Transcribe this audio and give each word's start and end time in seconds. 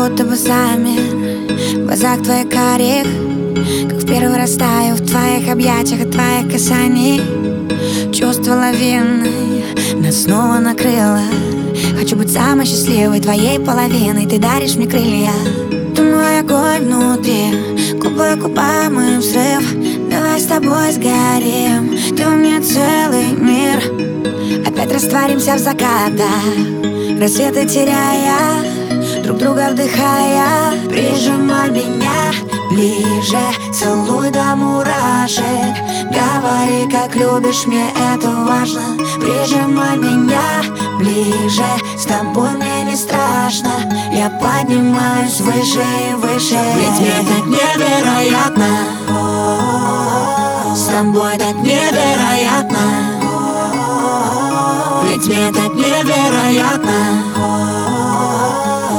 будто 0.00 0.24
бы 0.24 0.36
замер 0.36 1.00
В 1.74 1.86
глазах 1.86 2.22
твоих 2.22 2.48
карих 2.48 3.06
Как 3.88 3.98
в 3.98 4.06
первый 4.06 4.36
раз 4.36 4.54
таю 4.54 4.94
в 4.94 5.06
твоих 5.06 5.48
объятиях 5.50 6.02
От 6.02 6.12
твоих 6.12 6.50
касаний. 6.50 7.20
Чувство 8.12 8.54
лавины 8.54 9.62
Нас 9.96 10.22
снова 10.22 10.58
накрыло. 10.58 11.20
Хочу 11.98 12.16
быть 12.16 12.32
самой 12.32 12.66
счастливой 12.66 13.20
твоей 13.20 13.58
половиной. 13.58 14.26
Ты 14.26 14.38
даришь 14.38 14.76
мне 14.76 14.86
крылья. 14.86 15.32
Ты 15.94 16.02
мой 16.02 16.40
огонь 16.40 16.84
внутри. 16.86 17.98
Губы 18.00 18.32
и 18.32 19.18
взрыв. 19.18 19.64
Давай 20.10 20.40
с 20.40 20.44
тобой 20.44 20.92
сгорим. 20.92 22.16
Ты 22.16 22.26
у 22.26 22.36
меня 22.36 22.60
целый 22.62 23.32
мир. 23.36 24.66
Опять 24.66 24.92
растворимся 24.92 25.56
в 25.56 25.58
закатах. 25.58 26.44
Рассветы 27.18 27.66
теряя 27.66 28.79
Друг 29.30 29.42
друга 29.42 29.68
вдыхая 29.70 30.72
Прижимай 30.88 31.70
меня 31.70 32.32
ближе 32.68 33.38
Целуй 33.72 34.28
до 34.30 34.56
мурашек. 34.56 35.76
Говори, 36.10 36.90
как 36.90 37.14
любишь, 37.14 37.64
мне 37.64 37.92
это 38.12 38.28
важно. 38.28 38.82
Прижимай 39.20 39.98
меня 39.98 40.64
ближе 40.98 41.62
С 41.96 42.06
тобой 42.06 42.50
мне 42.56 42.82
не 42.90 42.96
страшно. 42.96 43.70
Я 44.10 44.30
поднимаюсь 44.30 45.38
выше 45.38 45.78
и 45.78 46.14
выше. 46.14 46.58
Ведь 46.74 47.00
мне 47.00 47.22
так 47.28 47.46
невероятно. 47.46 48.66
С 50.74 50.86
тобой 50.86 51.38
так 51.38 51.54
невероятно. 51.54 52.80
Ведь 55.04 55.26
мне 55.28 55.52
так 55.52 55.72
невероятно 55.74 57.30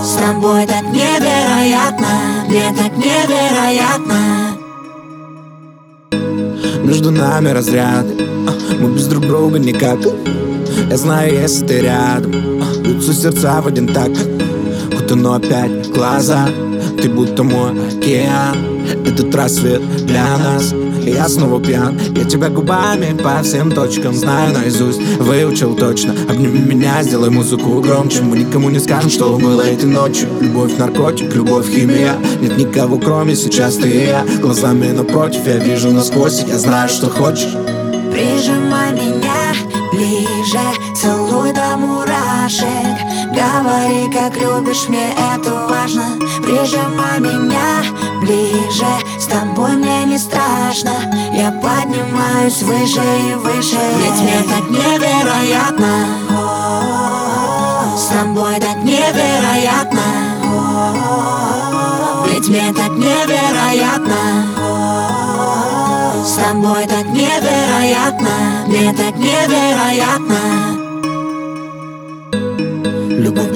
С 0.04 0.16
тобой 0.16 0.66
так 0.66 0.84
невероятно 0.92 2.08
Мне 2.48 2.74
так 2.76 2.98
невероятно. 2.98 4.58
Между 6.84 7.12
нами 7.12 7.50
разряд 7.50 8.06
Мы 8.80 8.94
без 8.94 9.06
друг 9.06 9.28
друга 9.28 9.60
никак. 9.60 10.00
Я 10.90 10.98
знаю, 10.98 11.34
если 11.34 11.68
ты 11.68 11.82
рядом 11.82 12.32
Бьются 12.82 13.14
сердца 13.14 13.62
в 13.62 13.68
один 13.68 13.88
такт. 13.88 14.18
Утону 14.92 15.34
опять 15.34 15.88
в 15.88 15.92
глаза 15.92 16.48
Ты 17.02 17.10
будто 17.10 17.42
мой 17.44 17.72
океан. 17.72 18.58
Этот 19.06 19.34
рассвет 19.34 19.82
для 20.06 20.38
нас 20.38 20.72
я 21.04 21.28
снова 21.28 21.60
пьян. 21.60 22.00
Я 22.16 22.26
тебя 22.26 22.50
губами 22.50 23.18
по 23.18 23.42
всем 23.42 23.72
точкам 23.72 24.14
Знаю 24.14 24.54
наизусть, 24.54 25.02
выучил 25.18 25.76
точно 25.76 26.14
Обними 26.30 26.60
меня, 26.60 27.02
сделай 27.02 27.32
музыку 27.32 27.82
громче. 27.82 28.22
Мы 28.22 28.40
никому 28.40 28.70
не 28.70 28.80
скажем, 28.80 29.10
что 29.10 29.36
было 29.38 29.62
этой 29.62 29.90
ночью. 29.90 30.30
Любовь 30.40 30.78
наркотик, 30.78 31.34
любовь 31.34 31.70
химия. 31.70 32.16
Нет 32.40 32.58
никого, 32.58 33.00
кроме 33.00 33.36
сейчас 33.36 33.78
ты 33.78 33.90
и 33.90 34.06
я. 34.06 34.24
Глазами 34.40 34.92
напротив, 34.92 35.42
я 35.48 35.58
вижу 35.58 35.92
насквозь 35.92 36.44
Я 36.48 36.60
знаю, 36.60 36.88
что 36.88 37.10
хочешь. 37.10 37.56
Прижимай 38.12 38.92
меня 38.92 39.54
ближе 39.92 40.60
Целуй 40.96 41.52
до 41.54 41.78
мурашек 41.78 42.11
Говори, 42.60 44.12
как 44.12 44.36
любишь, 44.36 44.90
мне 44.90 45.14
это 45.14 45.68
важно. 45.70 46.04
Прижимай 46.44 47.20
меня 47.20 47.82
ближе 48.20 48.86
С 49.18 49.26
тобой 49.26 49.72
мне 49.78 50.04
не 50.04 50.18
страшно. 50.18 50.92
Я 51.34 51.52
поднимаюсь 51.52 52.62
выше 52.64 53.00
и 53.00 53.36
выше. 53.36 53.80
Ведь 54.00 54.22
мне 54.22 54.44
так 54.50 54.70
невероятно. 54.70 56.08
С 57.96 58.08
тобой 58.08 58.60
так 58.60 58.84
невероятно. 58.84 60.02
Ведь 62.28 62.50
мне 62.50 62.74
так 62.74 62.92
невероятно. 62.98 64.18
С 66.26 66.34
тобой 66.34 66.86
так 66.86 67.06
невероятно. 67.06 68.66
Мне 68.68 68.94
так 68.94 69.16
невероятно 69.16 70.81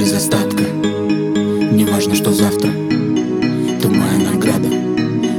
без 0.06 0.14
остатка. 0.14 0.62
Не 0.62 1.84
важно, 1.84 2.14
что 2.14 2.32
завтра. 2.32 2.70
Ты 2.70 3.90
моя 3.90 4.20
награда. 4.32 4.70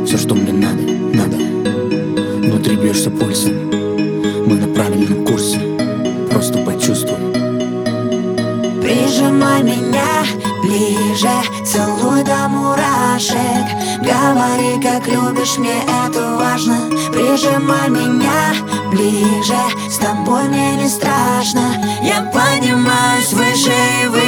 Все, 0.05 0.19
что 0.19 0.35
мне 0.35 0.53
надо, 0.53 0.83
надо. 1.17 1.37
Внутри 1.37 2.75
бьешься 2.75 3.11
пульсом. 3.11 3.53
Мы 4.45 4.57
на 4.57 4.67
правильном 4.75 5.25
курсе. 5.25 5.61
Просто 6.31 6.59
почувствуй. 6.65 7.17
Прижимай 8.83 9.63
меня 9.63 10.25
ближе 10.65 11.31
Целуй 11.65 12.25
до 12.25 12.49
мурашек. 12.49 13.67
Говори, 14.01 14.83
как 14.83 15.07
любишь, 15.07 15.59
мне 15.59 15.77
это 16.07 16.37
важно. 16.39 16.77
Прижимай 17.13 17.89
меня 17.89 18.53
ближе 18.91 19.63
С 19.89 19.99
тобой 19.99 20.49
мне 20.49 20.75
не 20.75 20.89
страшно. 20.89 21.63
Я 22.03 22.23
поднимаюсь 22.33 22.57
выше 22.67 22.86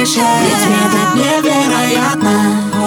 выше 0.09 0.25
Ведь 0.41 0.65
мне 0.67 0.89
так 0.91 1.15
невероятно 1.15 2.78